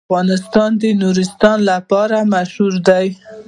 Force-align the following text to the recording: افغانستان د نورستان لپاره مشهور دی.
افغانستان 0.09 0.69
د 0.81 0.83
نورستان 1.01 1.57
لپاره 1.71 2.17
مشهور 2.33 2.73
دی. 2.87 3.07